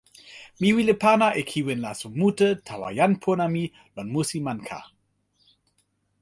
mi 0.59 0.69
wile 0.75 0.93
pana 1.03 1.27
e 1.41 1.43
kiwen 1.49 1.79
laso 1.85 2.07
mute 2.19 2.49
tawa 2.67 2.89
jan 2.97 3.13
pona 3.23 3.45
mi 3.53 3.63
lon 3.95 4.07
musi 4.13 4.37
Manka. 4.45 4.79